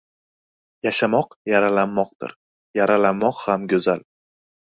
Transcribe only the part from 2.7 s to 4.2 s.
Yaralanmoq ham go‘zal.